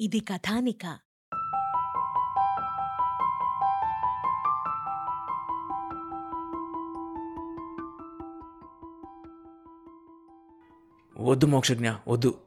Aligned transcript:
ఇది 0.00 0.20
కథానిక. 0.20 0.98
వద్దు 11.18 11.46
మోక్షజ్ఞ 11.46 11.92
వద్దు. 12.08 12.40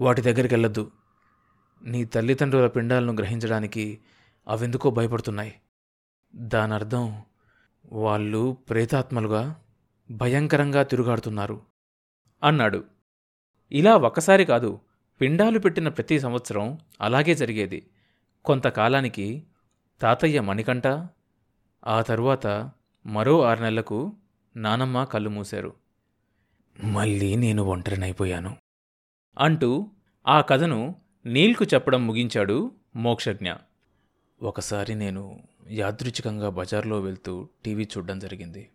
వాటి 0.00 0.22
దగ్గరికి 0.22 0.54
వెళ్ళొద్దు 0.54 0.90
నీ 1.82 2.04
తల్లిదండ్రుల 2.04 2.66
పిండాలను 2.66 3.12
గ్రహించడానికి 3.12 3.98
అవెందుకో 4.48 4.90
భయపడుతున్నాయి. 4.90 5.60
దానర్థం 6.34 7.22
వాళ్ళు 7.86 8.52
ప్రేతాత్మలుగా 8.52 9.62
భయంకరంగా 10.10 10.82
తిరుగాడుతున్నారు. 10.82 11.62
అన్నాడు. 12.44 12.93
ఇలా 13.74 13.96
ఒక్కసారి 13.96 14.44
కాదు 14.44 14.80
పిండాలు 15.20 15.58
పెట్టిన 15.58 15.88
ప్రతి 15.88 16.20
సంవత్సరం 16.20 16.78
అలాగే 17.00 17.34
జరిగేది. 17.34 17.86
కొంతకాలానికి 18.44 19.42
తాతయ్య 20.00 20.40
మణికంఠ 20.40 20.86
ఆ 21.86 22.02
తరువాత 22.02 22.70
మరో 23.06 23.42
ఆరు 23.42 23.60
నెలలకు 23.60 24.16
నానమ్మ 24.56 25.04
కళ్ళు 25.04 25.30
మూశారు. 25.30 25.74
మళ్ళీ 26.84 27.36
నేను 27.36 27.62
ఒంటరినైపోయాను 27.62 28.56
అంటూ 29.38 29.90
ఆ 30.28 30.40
కథను 30.40 30.94
నీల్కు 31.26 31.64
చెప్పడం 31.64 32.06
ముగించాడు 32.06 32.72
మోక్షజ్ఞ. 32.96 33.52
ఒకసారి 34.42 34.94
నేను 34.94 35.42
యాదృచ్ఛికంగా 35.70 36.48
బజార్లో 36.48 37.00
వెళ్తూ 37.00 37.48
టీవీ 37.64 37.84
చూడడం 37.84 38.18
జరిగింది. 38.18 38.68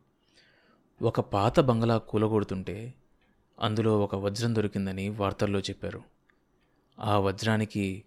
ఒక 1.02 1.20
పాత 1.20 1.60
బంగ్లా 1.60 1.98
కూలగొడుతుంటే 1.98 2.94
అందులో 3.62 4.00
ఒక 4.00 4.16
వజ్రం 4.16 4.56
దొరికిందని 4.56 5.10
వార్తల్లో 5.10 5.60
చెప్పారు. 5.60 6.04
ఆ 7.00 7.18
వజ్రానికి 7.18 8.04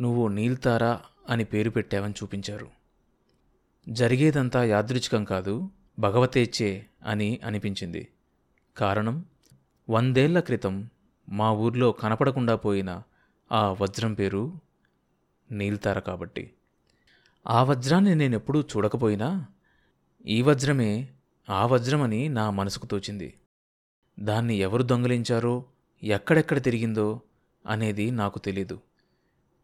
నువ్వు 0.00 0.28
నీల్తారా 0.28 1.00
అని 1.28 1.44
పేరు 1.44 1.70
పెట్టావని 1.70 2.12
చూపించారు. 2.12 2.68
జరిగేదంతా 3.88 4.64
యాదృచ్ఛికం 4.64 5.24
కాదు 5.24 5.70
భగవతేచ్చే 5.98 6.86
అని 7.06 7.40
అనిపించింది. 7.44 8.08
కారణం 8.76 9.24
వందేళ్ళ 9.90 10.40
క్రితం 10.40 10.90
మా 11.28 11.52
ఊర్లో 11.52 11.92
కనపడకుండా 11.92 12.54
పోయిన 12.54 13.02
ఆ 13.52 13.76
వజ్రం 13.80 14.14
పేరు 14.14 14.52
నీల్తార 15.50 15.98
కాబట్టి. 15.98 16.54
ఆ 17.48 17.62
వజ్రాన్ని 17.62 18.14
నేనెప్పుడూ 18.14 18.60
చూడకపోయినా 18.60 19.46
ఈ 20.26 20.42
వజ్రమే 20.42 21.08
ఆ 21.50 21.66
వజ్రమని 21.66 22.28
నా 22.28 22.50
మనసుకు 22.50 22.86
తోచింది. 22.86 23.34
దాన్ని 24.20 24.54
ఎవరు 24.54 24.82
దొంగిలించారో 24.82 25.64
ఎక్కడెక్కడ 26.02 26.62
తిరిగిందో 26.62 27.20
అనేది 27.66 28.10
నాకు 28.10 28.38
తెలీదు. 28.38 28.80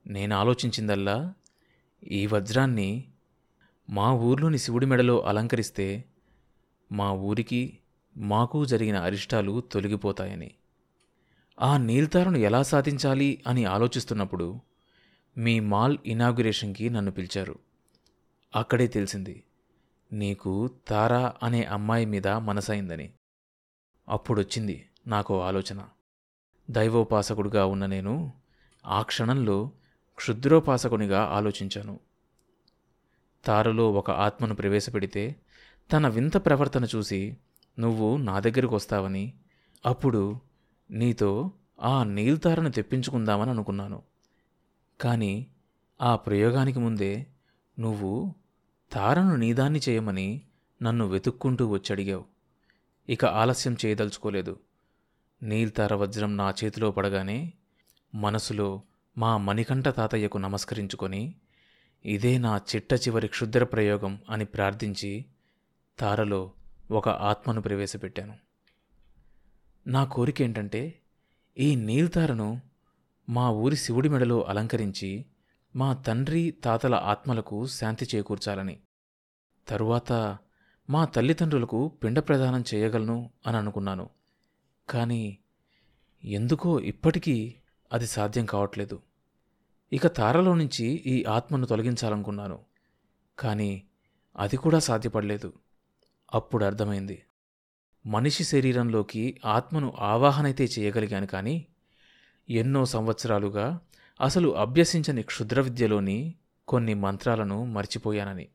నేను 0.07 0.37
ఆలోచించిందల్లా 0.37 1.35
ఈ 2.11 2.27
వజ్రాన్ని 2.27 3.05
మా 3.91 4.13
ఊర్లోని 4.13 4.59
శివుడి 4.59 4.87
మెడలో 4.87 5.21
అలంకరిస్తే 5.21 6.05
మా 6.93 7.13
ఊరికి 7.13 7.79
మాకు 8.17 8.65
జరిగిన 8.65 8.97
అరిష్టాలు 8.97 9.61
తొలగిపోతాయని. 9.61 10.51
ఆ 11.61 11.77
నీల్తారను 11.77 12.37
ఎలా 12.37 12.63
సాధించాలి 12.63 13.43
అని 13.47 13.65
ఆలోచిస్తున్నప్పుడు 13.65 14.61
మీ 15.39 15.61
మాల్ 15.61 15.99
ఇనాగ్యురేషన్కి 16.07 16.91
నన్ను 16.91 17.11
పిలిచారు. 17.11 17.59
అక్కడే 18.57 18.87
తెలిసింది 18.87 19.43
నీకు 20.13 20.71
తారా 20.89 21.33
అనే 21.43 21.65
అమ్మాయి 21.65 22.07
మీద 22.07 22.29
మనసైందని 22.29 23.11
అప్పుడొచ్చింది 24.09 24.89
నాకు 25.07 25.43
ఆలోచన. 25.43 25.85
దైవోపాసకుడిగా 26.71 27.67
ఉన్న 27.67 27.87
నేను 27.87 28.33
ఆ 28.87 29.03
క్షణంలో 29.03 29.71
క్షుద్రోపాసకునిగా 30.15 31.23
ఆలోచించాను. 31.23 32.01
తారలో 33.45 33.93
ఒక 33.93 34.11
ఆత్మను 34.11 34.55
ప్రవేశపెడితే 34.55 35.37
తన 35.93 36.09
వింత 36.09 36.37
ప్రవర్తన 36.37 36.85
చూసి 36.97 37.37
నువ్వు 37.79 38.17
నా 38.17 38.41
దగ్గరకు 38.41 38.75
వస్తావని 38.75 39.35
అప్పుడు 39.87 40.41
నీతో 40.91 41.51
ఆ 41.81 42.05
నీల్తారను 42.05 42.71
తెప్పించుకుందామని 42.71 43.51
అనుకున్నాను. 43.51 44.03
కానీ 45.01 45.47
ఆ 46.03 46.17
ప్రయోగానికి 46.17 46.79
ముందే 46.79 47.27
నువ్వు 47.79 48.35
తారను 48.93 49.37
నీదాన్ని 49.37 49.81
చేయమని 49.89 50.43
నన్ను 50.83 51.07
వెతుక్కుంటూ 51.07 51.67
వచ్చడిగావు 51.67 52.25
ఇక 53.09 53.25
ఆలస్యం 53.25 53.77
చేయదలుచుకోలేదు. 53.87 54.61
నీల్తార 55.43 55.95
వజ్రం 55.95 56.37
నా 56.37 56.55
చేతిలో 56.65 56.91
పడగానే 56.91 57.53
మనసులో 58.15 58.83
మా 59.19 59.37
మణికంఠ 59.37 59.89
తాతయ్యకు 59.89 60.39
నమస్కరించుకొని 60.39 61.35
ఇదే 62.05 62.39
నా 62.39 62.57
చిట్ట 62.57 62.95
చివరి 62.95 63.29
క్షుద్ర 63.29 63.65
ప్రయోగం 63.65 64.19
అని 64.31 64.45
ప్రార్థించి 64.45 65.25
తారలో 65.99 66.53
ఒక 66.91 67.09
ఆత్మను 67.09 67.61
ప్రవేశపెట్టాను. 67.61 68.39
నా 69.87 70.05
కోరిక 70.05 70.43
ఏంటంటే 70.43 71.01
ఈ 71.59 71.77
నీల్తారను 71.77 72.61
మా 73.29 73.51
ఊరి 73.51 73.77
శివుడి 73.77 74.09
మెడలో 74.09 74.43
అలంకరించి 74.43 75.25
మా 75.77 75.95
తండ్రి 75.95 76.51
తాతల 76.51 76.95
ఆత్మలకు 76.95 77.67
శాంతి 77.67 78.09
చేకూర్చాలని. 78.15 78.81
తరువాత 79.69 80.39
మా 80.91 81.05
తల్లిదండ్రులకు 81.05 81.89
పిండ 81.89 82.19
ప్రదానం 82.19 82.65
చేయగలను 82.75 83.31
అని 83.47 83.57
అనుకున్నాను. 83.57 84.11
కానీ 84.91 85.39
ఎందుకో 86.25 86.81
ఇప్పటికీ 86.81 87.55
అది 87.93 88.07
సాధ్యం 88.07 88.47
కావట్లేదు. 88.47 89.03
ఇక 89.93 90.07
తారలో 90.07 90.55
నుంచి 90.55 90.85
ఈ 90.87 91.25
ఆత్మను 91.25 91.67
తొలగించాలనుకున్నాను. 91.67 92.59
కానీ 93.39 93.83
అది 94.37 94.57
కూడా 94.57 94.79
సాధ్యపడలేదు. 94.79 95.53
అప్పుడు 96.35 96.65
అర్థమైంది. 96.65 97.23
మనిషి 98.07 98.45
శరీరంలోకి 98.45 99.41
ఆత్మను 99.45 99.95
ఆవాహనైతే 99.99 100.65
చేయగలిగాను 100.65 101.27
కానీ 101.27 101.67
ఎన్నో 102.51 102.85
సంవత్సరాలుగా 102.85 103.81
అసలు 104.21 104.57
అభ్యసించని 104.57 105.23
క్షుద్ర 105.23 105.61
విద్యలోని 105.61 106.35
కొన్ని 106.69 106.95
మంత్రాలను 106.95 107.65
మర్చిపోయానని. 107.65 108.49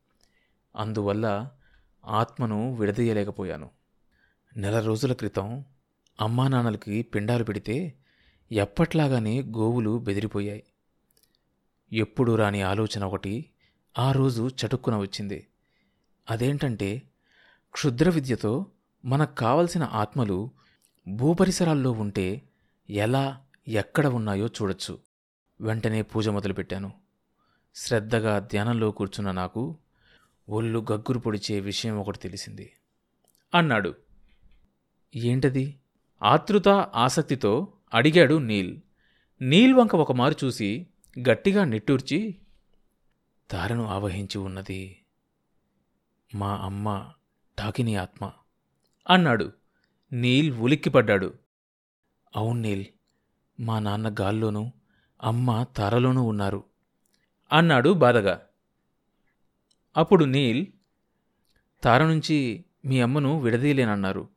అందువల్ల 0.75 1.51
ఆత్మను 2.05 2.75
విడదీయలేకపోయాను. 2.75 3.69
నెల 4.57 4.79
రోజుల 4.79 5.13
క్రితం 5.13 5.65
అమ్మా 6.21 6.47
నాన్నలకి 6.47 7.01
పిండాలు 7.01 7.43
పెడితే 7.43 7.93
ఎప్పట్లాగానే 8.51 9.41
గోవులు 9.41 9.99
బెదిరిపోయాయి. 9.99 10.63
ఎప్పుడు 11.93 12.35
రాని 12.35 12.61
ఆలోచన 12.61 13.03
ఒకటి 13.03 13.45
ఆ 13.99 14.11
రోజు 14.11 14.49
చటుక్కున 14.49 14.95
వచ్చింది. 14.95 15.47
అదేంటంటే 16.29 17.01
క్షుద్ర 17.71 18.09
విద్యతో 18.09 18.65
మనకు 19.05 19.35
కావలసిన 19.35 19.83
ఆత్మలు 19.83 20.49
భూపరిసరాల్లో 21.07 21.91
ఉంటే 21.91 22.41
ఎలా 22.89 23.41
ఎక్కడ 23.67 24.07
ఉన్నాయో 24.07 24.47
చూడొచ్చు. 24.47 24.99
వెంటనే 25.61 26.01
పూజ 26.01 26.27
మొదలుపెట్టాను. 26.27 26.91
శ్రద్ధగా 27.75 28.39
ధ్యానంలో 28.39 28.91
కూర్చున్న 28.91 29.31
నాకు 29.31 29.77
ఒళ్ళు 30.49 30.79
గగ్గురు 30.91 31.19
పొడిచే 31.19 31.59
విషయం 31.59 31.99
ఒకటి 31.99 32.17
తెలిసింది. 32.17 32.73
అన్నాడు. 33.55 33.93
ఏంటది? 35.15 35.79
ఆతృత 36.23 36.69
ఆసక్తితో 36.69 37.73
అడిగాడు 37.93 38.37
నీల్. 38.37 38.77
నీల్ 39.41 39.73
వంక 39.73 39.95
ఒకమారు 39.95 40.45
చూసి 40.45 40.87
గట్టిగా 41.29 41.63
నిట్టూర్చి 41.63 42.35
తారను 43.51 43.85
ఆవహించి 43.85 44.37
ఉన్నది. 44.37 44.99
మా 46.35 46.55
అమ్మ 46.55 47.11
ఠాకిని 47.59 47.95
ఆత్మ. 47.95 48.31
అన్నాడు. 49.09 49.51
నీల్ 50.13 50.57
ఉలిక్కిపడ్డాడు. 50.57 51.33
అవును 52.35 52.59
నీల్ 52.59 52.85
మా 53.59 53.79
నాన్న 53.79 54.15
గాల్లోనూ 54.21 54.71
అమ్మ 55.23 55.63
తారలోనూ 55.63 56.23
ఉన్నారు. 56.23 56.63
అన్నాడు 57.51 57.89
బాధగా. 57.89 58.41
అప్పుడు 59.97 60.25
నీల్ 60.25 60.65
తార 61.83 62.05
నుంచి 62.05 62.65
మీ 62.85 63.01
అమ్మను 63.01 63.39
విడదీయలేనన్నారు. 63.39 64.29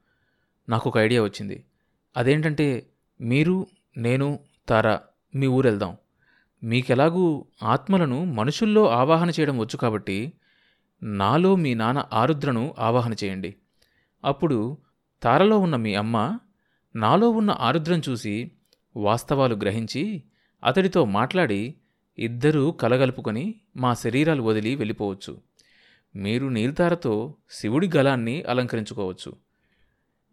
నాకు 0.68 0.90
ఒక 0.90 0.98
ఐడియా 0.98 1.22
వచ్చింది. 1.22 1.64
అదేంటంటే 2.16 2.86
మీరు 3.20 3.66
నేను 3.96 4.40
తార 4.68 4.98
మీ 5.34 5.46
ఊరెళ్దాం. 5.46 5.96
మీకెలాగూ 6.64 7.46
ఆత్మలను 7.62 8.24
మనుషుల్లో 8.24 8.88
ఆవాహన 8.88 9.30
చేయడం 9.30 9.58
వచ్చు 9.58 9.76
కాబట్టి 9.76 10.32
నాలో 11.02 11.56
మీ 11.56 11.74
నాన్న 11.74 12.04
ఆరుద్రను 12.12 12.74
ఆవాహన 12.78 13.12
చేయండి. 13.12 13.56
అప్పుడు 14.24 14.78
తారలో 15.22 15.58
ఉన్న 15.58 15.76
మీ 15.76 15.94
అమ్మ 15.94 16.38
నాలో 16.96 17.30
ఉన్న 17.30 17.50
ఆరుద్రం 17.50 18.02
చూసి 18.08 18.50
వాస్తవాలు 18.96 19.54
గ్రహించి 19.54 20.22
అతడితో 20.64 21.04
మాట్లాడి 21.04 21.74
ఇద్దరూ 22.18 22.70
కలగలుపుకొని 22.70 23.54
మా 23.76 23.94
శరీరాలు 23.94 24.42
వదిలి 24.42 24.74
వెళ్ళిపోవచ్చు. 24.74 25.40
మీరు 26.16 26.46
నీల్తారతో 26.46 27.34
శివుడి 27.50 27.90
గలాన్ని 27.96 28.42
అలంకరించుకోవచ్చు. 28.42 29.36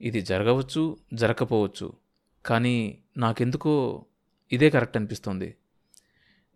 ఇది 0.01 0.21
జరగవచ్చు 0.21 0.97
జరగకపోవచ్చు 1.13 1.93
కానీ 2.45 2.97
నాకెందుకో 3.17 4.05
ఇదే 4.51 4.69
కరెక్ట్ 4.69 4.97
అనిపిస్తోంది. 4.97 5.55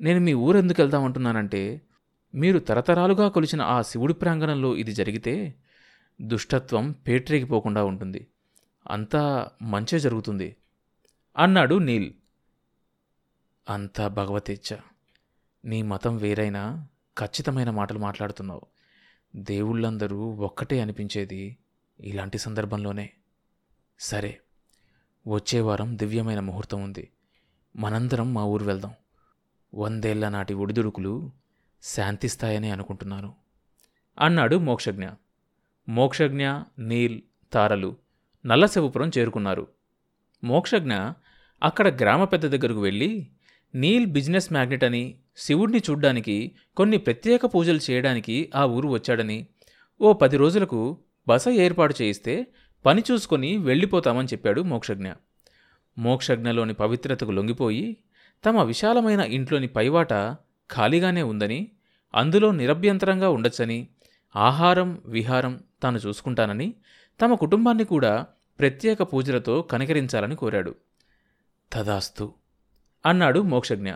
నేను 0.01 0.19
మీ 0.19 0.33
ఊరు 0.33 0.57
ఎందుకు 0.57 0.81
వెళ్దామంటున్నానంటే 0.81 1.81
మీరు 2.35 2.59
తరతరాలుగా 2.59 3.27
కొలిచిన 3.27 3.61
ఆ 3.61 3.81
శివుడి 3.81 4.13
ప్రాంగణంలో 4.13 4.75
ఇది 4.75 4.91
జరిగితే 4.91 5.53
దుష్టత్వం 6.21 6.91
పేట్రేగిపోకుండా 6.91 7.83
ఉంటుంది. 7.83 8.27
అంతా 8.87 9.47
మంచే 9.61 9.99
జరుగుతుంది. 9.99 10.55
అన్నాడు 11.37 11.75
నీల్. 11.75 12.13
అంతా 13.69 14.07
భగవతేచ్ఛ. 14.07 14.77
నీ 15.67 15.81
మతం 15.81 16.17
వేరైనా 16.17 16.87
ఖచ్చితమైన 17.19 17.69
మాటలు 17.69 17.99
మాట్లాడుతున్నావు. 17.99 18.61
దేవుళ్ళందరూ 19.35 20.29
ఒక్కటే 20.29 20.81
అనిపించేది 20.81 21.57
ఇలాంటి 21.99 22.37
సందర్భంలోనే. 22.37 23.09
సరే 23.99 24.39
వచ్చే 25.27 25.61
వారం 25.61 25.97
దివ్యమైన 25.97 26.39
ముహూర్తం 26.39 26.83
ఉంది. 26.83 27.09
మనందరం 27.75 28.33
మా 28.33 28.43
ఊరు 28.43 28.65
వెళ్దాం. 28.65 28.93
వందేళ్ళ 29.75 30.29
నాటి 30.29 30.53
ఒడిదుడుకులు 30.53 31.31
శాంతిస్తాయని 31.83 32.71
అనుకుంటున్నాను. 32.71 33.35
అన్నాడు 34.19 34.55
మోక్షజ్ఞ. 34.55 35.09
మోక్షజ్ఞ 35.89 36.49
నీల్ 36.79 37.21
తారలు 37.53 37.97
నల్లశివపురం 38.45 39.11
చేరుకున్నారు. 39.17 39.67
మోక్షజ్ఞ 40.43 40.93
అక్కడ 41.63 41.87
గ్రామ 41.87 42.23
పెద్ద 42.23 42.47
దగ్గరకు 42.47 42.81
వెళ్ళి 42.81 43.31
నీల్ 43.75 44.07
బిజినెస్ 44.07 44.51
మ్యాగ్నెట్ 44.51 44.83
అని 44.83 45.15
శివుడిని 45.37 45.77
చూడ్డానికి 45.77 46.55
కొన్ని 46.77 46.97
ప్రత్యేక 46.97 47.45
పూజలు 47.45 47.79
చేయడానికి 47.91 48.51
ఆ 48.55 48.65
ఊరు 48.65 48.87
వచ్చాడని 48.87 49.47
ఓ 50.01 50.13
పది 50.13 50.37
రోజులకు 50.37 50.97
బస 51.27 51.47
ఏర్పాటు 51.47 51.95
చేయిస్తే 52.01 52.47
పని 52.85 53.03
చూసుకొని 53.11 53.57
వెళ్ళిపోతామని 53.57 54.27
చెప్పాడు 54.27 54.61
మోక్షజ్ఞ. 54.61 55.11
మోక్షజ్ఞలోని 55.97 56.73
పవిత్రతకు 56.73 57.31
లొంగిపోయి 57.31 57.97
తమ 58.45 58.63
విశాలమైన 58.63 59.19
ఇంట్లోని 59.19 59.67
పైవాట 59.67 60.13
ఖాళీగానే 60.71 61.21
ఉందని 61.21 61.71
అందులో 62.15 62.51
నిరభ్యంతరంగా 62.51 63.29
ఉండొచ్చని 63.29 63.87
ఆహారం 64.35 65.01
విహారం 65.05 65.63
తాను 65.83 65.97
చూసుకుంటానని 65.97 66.73
తమ 67.21 67.33
కుటుంబాన్ని 67.33 67.83
కూడా 67.83 68.27
ప్రత్యేక 68.59 69.01
పూజలతో 69.01 69.61
కనికరించాలని 69.61 70.35
కోరాడు. 70.35 70.75
తదాస్తు. 71.73 72.33
అన్నాడు 73.05 73.39
మోక్షజ్ఞ. 73.39 73.93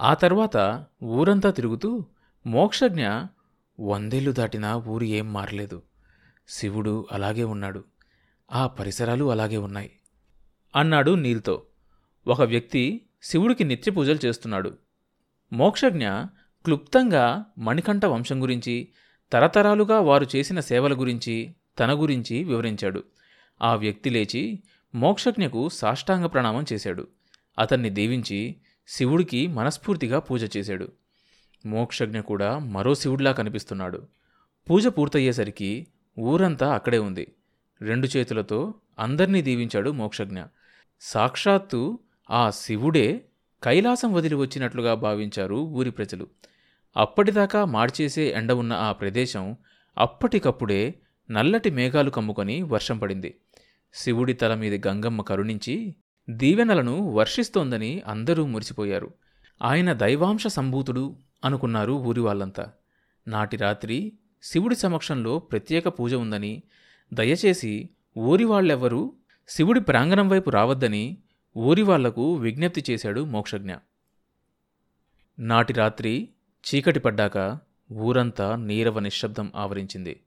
ఆ 0.00 0.14
తర్వాత 0.14 0.84
ఊరంతా 1.04 1.50
తిరుగుతూ 1.50 2.04
మోక్షజ్ఞ 2.46 3.08
వందేళ్ళు 3.80 4.32
దాటినా 4.32 4.76
ఊరు 4.76 5.04
ఏం 5.04 5.32
మారలేదు. 5.32 5.82
శివుడు 6.48 7.06
అలాగే 7.12 7.44
ఉన్నాడు. 7.44 7.84
ఆ 8.52 8.66
పరిసరాలు 8.66 9.30
అలాగే 9.30 9.56
ఉన్నాయి 9.56 9.90
అన్నాడు 10.76 11.10
నీల్తో. 11.10 11.62
ఒక 12.26 12.42
వ్యక్తి 12.42 13.00
శివుడికి 13.22 13.64
నిత్య 13.64 13.92
పూజలు 13.92 14.18
చేస్తున్నాడు. 14.24 14.78
మోక్షజ్ఞ 15.52 16.08
క్లుప్తంగా 16.64 17.44
మణికంఠ 17.58 18.04
వంశం 18.04 18.42
గురించి 18.42 18.88
తరతరాలుగా 19.32 20.00
వారు 20.00 20.26
చేసిన 20.36 20.60
సేవల 20.60 21.00
గురించి 21.00 21.54
తన 21.78 21.92
గురించి 21.92 22.44
వివరించాడు. 22.44 23.04
ఆ 23.62 23.74
వ్యక్తి 23.74 24.10
లేచి 24.10 24.62
మోక్షజ్ఞకు 24.94 25.68
సాష్టాంగ 25.68 26.26
ప్రణామం 26.26 26.64
చేశాడు. 26.72 27.06
అతన్ని 27.58 27.90
దీవించి 27.90 28.56
శివుడికి 28.88 29.46
మనస్ఫూర్తిగా 29.46 30.18
పూజ 30.18 30.56
చేశాడు. 30.56 30.92
మోక్షజ్ఞ 31.66 32.20
కూడా 32.20 32.58
మరో 32.58 32.94
శివుడిలా 32.94 33.32
కనిపిస్తున్నాడు. 33.32 34.06
పూజ 34.70 34.86
పూర్తయ్యేసరికి 34.86 35.86
ఊరంతా 36.18 36.74
అక్కడే 36.74 36.98
ఉంది. 36.98 37.32
రెండు 37.80 38.08
చేతులతో 38.16 38.74
అందర్నీ 38.98 39.42
దీవించాడు 39.42 39.90
మోక్షజ్ఞ. 39.90 40.42
సాక్షాత్తు 41.00 41.98
ఆ 42.30 42.50
శివుడే 42.50 43.24
కైలాసం 43.64 44.12
వదిలి 44.12 44.34
వచ్చినట్లుగా 44.34 44.94
భావించారు 44.94 45.54
ఊరి 45.54 45.90
ప్రజలు. 45.90 46.26
అప్పటిదాకా 46.96 47.64
మార్చేసే 47.64 48.28
ఎండ 48.28 48.52
ఉన్న 48.52 48.72
ఆ 48.72 48.92
ప్రదేశం 48.92 49.56
అప్పటికప్పుడే 49.98 50.94
నల్లటి 51.30 51.70
మేఘాలు 51.70 52.10
కమ్ముకొని 52.10 52.62
వర్షం 52.62 52.98
పడింది. 52.98 53.34
శివుడి 53.94 54.32
తల 54.32 54.54
మీద 54.54 54.86
గంగమ్మ 54.86 55.22
కరుణించి 55.22 55.94
దీవెనలను 56.30 57.10
వర్షిస్తోందని 57.10 58.02
అందరూ 58.06 58.46
మురిసిపోయారు. 58.46 59.14
ఆయన 59.62 59.92
దైవాంశ 59.92 60.46
సంభూతుడు 60.46 61.16
అనుకున్నారు 61.44 61.92
ఊరి 61.92 62.20
వాళ్ళంతా. 62.20 62.72
నాటి 63.28 63.56
రాత్రి 63.56 64.12
శివుడి 64.42 64.74
సమక్షంలో 64.74 65.38
ప్రత్యేక 65.38 65.88
పూజ 65.88 66.14
ఉందని 66.14 66.62
దయచేసి 67.12 67.88
ఊరి 68.18 68.44
వాళ్ళెవ్వరూ 68.44 69.12
శివుడి 69.48 69.80
ప్రాంగణం 69.80 70.28
వైపు 70.28 70.50
రావద్దని 70.50 71.18
ఊరివాళ్ళకు 71.56 72.34
విజ్ఞప్తి 72.34 72.84
చేశాడు 72.90 73.24
మోక్షజ్ఞ. 73.24 73.74
నాటి 75.38 75.72
రాత్రి 75.72 76.28
చీకటి 76.64 77.00
పడ్డాక 77.00 77.58
ఊరంతా 77.92 78.56
నీరవ 78.56 78.98
నిశ్శబ్దం 78.98 79.52
ఆవరించింది. 79.56 80.20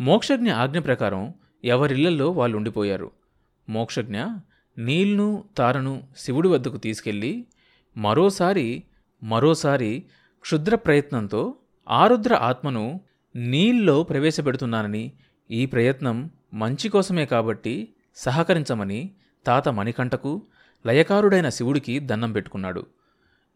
మోక్షజ్ఞ 0.00 0.52
ఆజ్ఞ 0.52 0.78
ప్రకారం 0.78 1.34
ఎవరిళ్ళల్లో 1.64 2.30
వాళ్ళు 2.30 2.56
ఉండిపోయారు 2.56 3.10
మోక్షజ్ఞ 3.68 4.22
నీల్ను 4.78 5.44
తారను 5.56 6.02
శివుడి 6.16 6.48
వద్దకు 6.48 6.76
తీసుకెళ్ళి 6.76 7.46
మరోసారి 7.96 8.82
మరోసారి 9.22 10.04
క్షుద్ర 10.40 10.74
ప్రయత్నంతో 10.74 11.54
ఆరుద్ర 11.88 12.34
ఆత్మను 12.34 13.00
నీల్లో 13.36 14.02
ప్రవేశపెడుతున్నానని 14.02 15.12
ఈ 15.50 15.66
ప్రయత్నం 15.66 16.30
మంచి 16.54 16.88
కోసమే 16.88 17.26
కాబట్టి 17.26 17.88
సహకరించమని 18.16 19.10
తాత 19.46 19.68
మణికంఠకు 19.68 20.42
లయకారుడైన 20.86 21.48
శివుడికి 21.48 21.98
దండం 21.98 22.32
పెట్టుకున్నాడు. 22.32 22.86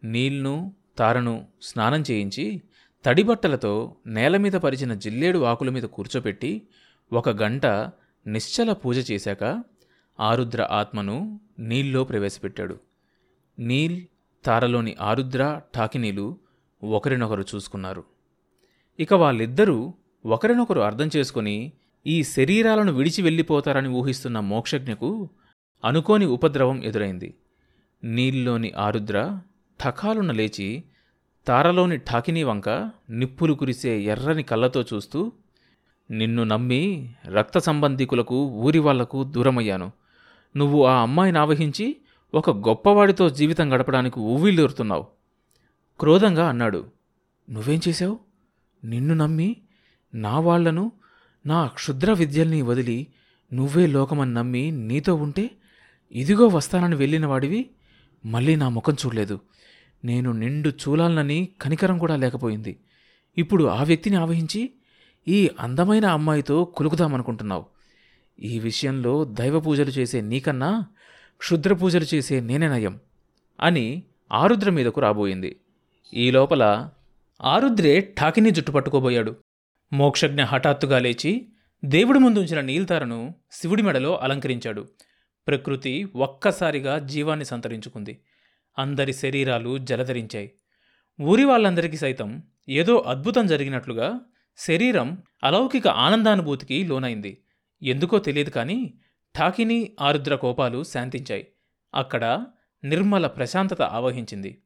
నీల్ను 0.03 0.73
తారను 0.97 1.47
స్నానం 1.61 2.03
చేయించి 2.11 2.61
తడిబట్టలతో 3.05 3.95
నేలమీద 4.05 4.51
పరిచిన 4.51 4.93
జిల్లేడు 4.93 5.43
ఆకుల 5.43 5.69
మీద 5.69 5.83
కూర్చోపెట్టి 5.83 6.67
ఒక 7.13 7.29
గంట 7.29 7.65
నిశ్చల 8.27 8.73
పూజ 8.73 9.11
చేశాక 9.11 9.63
ఆరుద్ర 10.19 10.67
ఆత్మను 10.71 11.39
నీల్లో 11.59 12.03
ప్రవేశపెట్టాడు. 12.03 12.79
నీల్ 13.59 14.05
తారలోని 14.45 14.95
ఆరుద్ర 15.01 15.61
ఠాకినీలు 15.75 16.37
ఒకరినొకరు 16.83 17.45
చూసుకున్నారు. 17.55 18.03
ఇక 18.99 19.13
వాళ్ళిద్దరూ 19.13 19.93
ఒకరినొకరు 20.25 20.79
అర్థం 20.79 21.09
చేసుకుని 21.15 21.71
ఈ 22.07 22.23
శరీరాలను 22.23 22.93
విడిచి 22.93 23.21
వెళ్ళిపోతారని 23.21 23.87
ఊహిస్తున్న 23.87 24.39
మోక్షజ్ఞకు 24.39 25.29
అనుకోని 25.85 26.25
ఉపద్రవం 26.25 26.83
ఎదురైంది. 26.83 27.33
నీల్లోని 28.03 28.73
ఆరుద్ర 28.77 29.39
ఠకాలున 29.83 30.31
లేచి 30.31 30.83
తారలోని 31.47 31.97
ఠాకినీ 31.97 32.43
వంక 32.43 32.91
నిప్పులు 33.09 33.53
కురిసే 33.53 34.01
ఎర్రని 34.01 34.43
కళ్ళతో 34.43 34.81
చూస్తూ 34.81 35.31
నిన్ను 36.11 36.43
నమ్మి 36.43 37.13
రక్త 37.25 37.57
సంబంధికులకు 37.57 38.35
ఊరి 38.45 38.79
వాళ్ళకు 38.79 39.23
దూరమయ్యాను. 39.23 39.91
నువ్వు 40.57 40.85
ఆ 40.85 41.01
అమ్మాయిని 41.01 41.39
ఆవహించి 41.39 41.97
ఒక 42.33 42.49
గొప్పవాడితో 42.49 43.29
జీవితం 43.29 43.73
గడపడానికి 43.73 44.19
ఊవిళ్ళూరుతున్నావు. 44.19 45.07
క్రోధంగా 45.99 46.49
అన్నాడు 46.49 46.85
నువ్వేం 47.49 47.81
చేశావు? 47.87 48.19
నిన్ను 48.83 49.13
నమ్మి 49.13 49.55
నా 50.15 50.39
వాళ్ళను 50.39 50.91
నా 51.45 51.67
క్షుద్ర 51.67 52.13
విద్యల్ని 52.13 52.61
వదిలి 52.61 53.07
నువ్వే 53.53 53.87
లోకమని 53.87 54.33
నమ్మి 54.33 54.71
నీతో 54.71 55.15
ఉంటే 55.15 55.51
ఇదిగో 56.11 56.47
వస్తానని 56.47 56.95
వెళ్ళిన 56.95 57.25
వాడివి 57.25 57.69
మళ్ళీ 58.25 58.55
నా 58.55 58.69
ముఖం 58.69 58.93
చూడలేదు. 58.93 59.39
నేను 60.05 60.31
నిండు 60.31 60.69
చూలాలనని 60.69 61.49
కనికరం 61.61 61.97
కూడా 61.97 62.15
లేకపోయింది. 62.15 62.79
ఇప్పుడు 63.37 63.63
ఆ 63.63 63.83
వ్యక్తిని 63.83 64.15
ఆవహించి 64.15 64.71
ఈ 65.27 65.49
అందమైన 65.59 66.05
అమ్మాయితో 66.05 66.65
కులుకుదామనుకుంటున్నావు. 66.65 67.74
ఈ 68.39 68.59
విషయంలో 68.59 69.23
దైవ 69.25 69.59
పూజలు 69.59 69.89
చేసే 69.89 70.21
నీకన్నా 70.21 70.85
క్షుద్ర 71.37 71.73
పూజలు 71.73 72.05
చేసే 72.15 72.39
నేనే 72.39 72.67
నయం 72.67 72.99
అని 73.59 74.03
ఆరుద్ర 74.33 74.69
మీదకు 74.69 75.01
రాబోయింది. 75.01 75.59
ఈ 76.13 76.31
లోపల 76.31 76.89
ఆరుద్రే 77.41 78.13
ఠాకిని 78.19 78.51
జుట్టు 78.51 78.71
పట్టుకోబోయాడు. 78.71 79.35
మోక్షజ్ఞ 79.93 80.43
హఠాత్తుగా 80.43 80.99
లేచి 80.99 81.49
దేవుడి 81.85 82.19
ముందుంచిన 82.19 82.61
నీల్తారను 82.61 83.35
శివుడి 83.51 83.81
మెడలో 83.81 84.17
అలంకరించాడు. 84.17 84.87
ప్రకృతి 85.47 86.07
ఒక్కసారిగా 86.15 86.99
జీవాన్ని 86.99 87.45
సంతరించుకుంది. 87.45 88.21
అందరి 88.79 89.13
శరీరాలు 89.13 89.77
జలధరించాయి. 89.77 90.51
ఊరి 91.21 91.43
వాళ్ళందరికీ 91.43 91.97
సైతం 91.97 92.43
ఏదో 92.69 92.97
అద్భుతం 92.97 93.47
జరిగినట్లుగా 93.47 94.19
శరీరం 94.57 95.17
అలౌకిక 95.43 95.87
ఆనందానుభూతికి 95.87 96.87
లోనైంది. 96.87 97.37
ఎందుకో 97.83 98.19
తెలియదు 98.19 98.49
కానీ 98.49 98.93
ఠాకిని 99.37 99.91
ఆరుద్ర 100.01 100.35
కోపాలు 100.35 100.83
శాంతించాయి. 100.83 101.47
అక్కడ 101.95 102.45
నిర్మల 102.83 103.27
ప్రశాంతత 103.27 103.81
ఆవహించింది. 103.81 104.61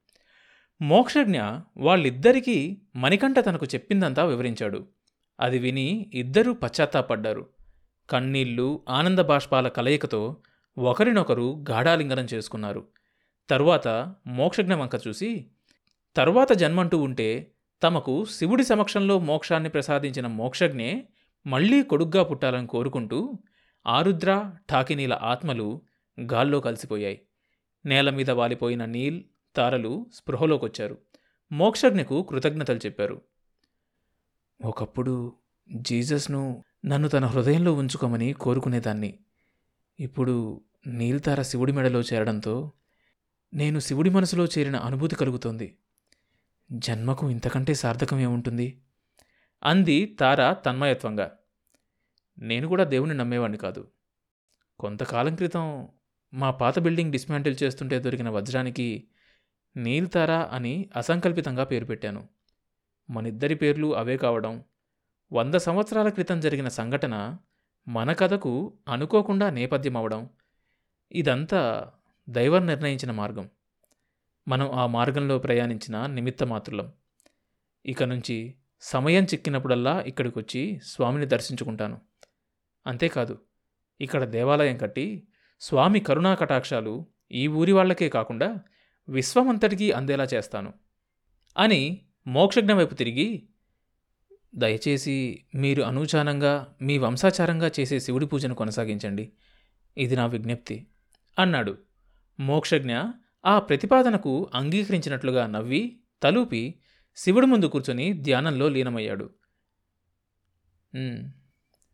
మోక్షజ్ఞ 0.81 1.41
వాళ్ళిద్దరికీ 1.77 2.81
మణికంఠ 2.95 3.35
తనకు 3.45 3.65
చెప్పిందంతా 3.65 4.25
వివరించాడు. 4.25 4.87
అది 5.39 5.59
విని 5.59 6.11
ఇద్దరూ 6.13 6.53
పశ్చాత్తాపడ్డారు. 6.53 7.49
కన్నీళ్ళు 8.09 8.85
ఆనంద 8.89 9.19
బాష్పాల 9.19 9.67
కలయికతో 9.67 10.37
ఒకరినొకరు 10.77 11.65
గాఢాలింగనం 11.69 12.27
చేసుకున్నారు. 12.33 12.87
తరువాత 13.49 14.15
మోక్షజ్ఞ 14.27 14.73
వంక 14.73 14.91
చూసి 15.07 15.51
తరువాత 16.15 16.53
జన్మంటూ 16.53 16.97
ఉంటే 16.97 17.51
తమకు 17.83 18.25
శివుడి 18.25 18.63
సమక్షంలో 18.63 19.19
మోక్షాన్ని 19.19 19.69
ప్రసాదించిన 19.69 20.27
మోక్షజ్ఞే 20.27 21.09
మళ్ళీ 21.48 21.84
కొడుగ్గా 21.84 22.24
పుట్టాలని 22.24 22.67
కోరుకుంటూ 22.67 23.39
ఆరుద్ర 23.88 24.51
ఠాకినీల 24.72 25.13
ఆత్మలు 25.13 25.81
గాల్లో 26.22 26.62
కలిసిపోయాయి. 26.62 27.22
నేల 27.86 28.10
మీద 28.10 28.29
వాలిపోయిన 28.29 28.86
నీల్ 28.86 29.24
తారలు 29.55 30.05
స్పృహలోకొచ్చారు. 30.13 30.98
మోక్షజ్ఞకు 31.51 32.24
కృతజ్ఞతలు 32.24 32.77
చెప్పారు. 32.77 33.22
ఒకప్పుడు 34.65 35.34
జీసస్ను 35.75 36.63
నన్ను 36.86 37.08
తన 37.08 37.25
హృదయంలో 37.25 37.74
ఉంచుకోమని 37.74 38.34
కోరుకునేదాన్ని. 38.34 39.19
ఇప్పుడు 40.00 40.62
నీల్తార 40.88 41.41
శివుడి 41.41 41.72
మెడలో 41.72 42.01
చేరడంతో 42.01 42.72
నేను 43.53 43.79
శివుడి 43.79 44.10
మనసులో 44.10 44.46
చేరిన 44.46 44.75
అనుభూతి 44.75 45.15
కలుగుతోంది. 45.15 45.77
జన్మకు 46.72 47.29
ఇంతకంటే 47.29 47.74
సార్థకం 47.74 48.19
ఏముంటుంది? 48.19 48.81
అంది 49.63 50.05
తార 50.05 50.53
తన్మయత్వంగా. 50.53 51.37
నేను 52.39 52.67
కూడా 52.67 52.83
దేవుణ్ణి 52.83 53.17
నమ్మేవాణ్ణి 53.17 53.57
కాదు. 53.57 53.91
కొంతకాలం 54.79 55.35
క్రితం 55.35 55.87
మా 56.33 56.51
పాత 56.51 56.79
బిల్డింగ్ 56.79 57.11
డిస్మాంటిల్ 57.11 57.57
చేస్తుంటే 57.63 57.99
దొరికిన 57.99 58.29
వజ్రానికి 58.29 59.07
నీల్తార 59.77 60.31
అని 60.31 60.89
అసంకల్పితంగా 60.95 61.63
పేరు 61.63 61.85
పెట్టాను. 61.85 62.27
మనిద్దరి 63.09 63.55
పేర్లు 63.55 63.95
అవే 63.95 64.17
కావడం 64.17 64.63
వంద 65.33 65.55
సంవత్సరాల 65.55 66.09
క్రితం 66.09 66.39
జరిగిన 66.39 66.67
సంఘటన 66.67 67.37
మన 67.87 68.13
కథకు 68.13 68.77
అనుకోకుండా 68.87 69.49
నేపథ్యం 69.49 69.97
అవడం 69.97 70.29
ఇదంతా 71.11 71.91
దైవం 72.29 72.67
నిర్ణయించిన 72.67 73.11
మార్గం. 73.11 73.49
మనం 74.47 74.71
ఆ 74.71 74.87
మార్గంలో 74.87 75.39
ప్రయాణించిన 75.39 76.05
నిమిత్త 76.05 76.43
మాత్రులం. 76.43 76.93
ఇక 77.85 78.03
నుంచి 78.03 78.55
సమయం 78.81 79.24
చిక్కినప్పుడల్లా 79.24 80.01
ఇక్కడికి 80.01 80.39
వచ్చి 80.39 80.79
స్వామిని 80.83 81.25
దర్శించుకుంటాను. 81.25 82.01
అంతేకాదు 82.88 83.41
ఇక్కడ 84.01 84.24
దేవాలయం 84.24 84.77
కట్టి 84.77 85.27
స్వామి 85.59 86.00
కరుణా 86.00 86.36
కటాక్షాలు 86.36 87.07
ఈ 87.31 87.48
ఊరి 87.48 87.71
వాళ్ళకే 87.71 88.09
కాకుండా 88.09 88.59
విశ్వమంతటికీ 89.09 89.91
అందేలా 89.91 90.24
చేస్తాను. 90.24 90.74
అని 91.57 92.05
మోక్షజ్ఞ 92.27 92.74
వైపు 92.74 92.93
తిరిగి 92.93 93.50
దయచేసి 94.55 95.45
మీరు 95.55 95.83
అనూచానంగా 95.83 96.75
మీ 96.81 96.98
వంశాచారంగా 96.98 97.71
చేసే 97.79 98.00
శివుడి 98.00 98.25
పూజను 98.25 98.55
కొనసాగించండి. 98.55 99.31
ఇది 99.98 100.15
నా 100.15 100.25
విజ్ఞప్తి 100.25 100.88
అన్నాడు. 101.39 101.77
మోక్షజ్ఞ 102.39 102.98
ఆ 103.45 103.59
ప్రతిపాదనకు 103.59 104.51
అంగీకరించినట్లుగా 104.53 105.48
నవ్వి 105.48 106.00
తలూపి 106.24 106.79
శివుడు 107.21 107.45
ముందు 107.45 107.65
కూర్చొని 107.65 108.13
ధ్యానంలో 108.13 108.69
లీనమయ్యాడు. 108.69 109.29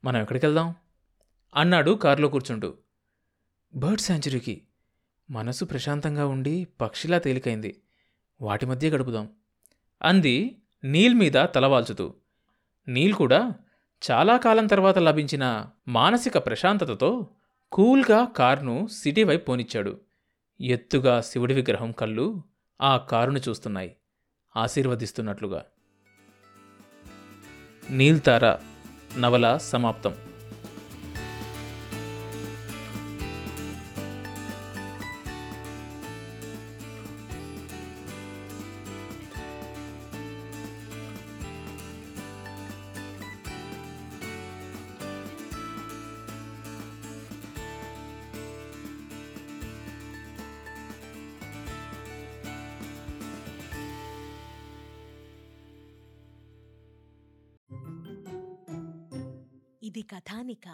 మనం 0.04 0.22
ఎక్కడికి 0.22 0.46
వెళ్దాం 0.46 0.76
అన్నాడు 1.56 1.92
కారులో 1.92 2.28
కూర్చుంటూ. 2.28 2.70
బర్డ్ 3.76 4.02
శాంచురీకి 4.02 4.56
మనసు 5.30 5.66
ప్రశాంతంగా 5.66 6.28
ఉండి 6.28 6.56
పక్షిలా 6.82 7.20
తేలికైంది. 7.20 7.82
వాటి 8.42 8.66
మధ్య 8.66 8.90
గడుపుదాం 8.90 9.30
అంది 10.02 10.36
నీల్ 10.84 11.14
మీద 11.14 11.38
తలవాల్చుతూ 11.56 12.14
నీల్ 12.88 13.14
కూడా 13.14 13.52
చాలా 14.12 14.38
కాలం 14.38 14.68
తర్వాత 14.68 14.98
లభించిన 15.00 15.46
మానసిక 15.88 16.38
ప్రశాంతతతో 16.38 17.12
కూల్గా 17.72 18.26
కారును 18.26 18.88
సిటీ 18.88 19.24
వైపు 19.24 19.46
పోనిచ్చాడు. 19.46 20.02
ఎత్తుగా 20.62 21.22
శివుడి 21.22 21.54
విగ్రహం 21.54 21.92
కళ్ళు 21.92 22.44
ఆ 22.82 22.98
కారును 22.98 23.40
చూస్తున్నాయి. 23.50 23.96
ఆశీర్వదిస్తున్నట్లుగా. 24.58 25.66
నీల్తార 27.90 28.58
నవల 29.18 29.58
సమాప్తం. 29.58 30.16
ఇది 59.96 60.04
కథానిక 60.04 60.68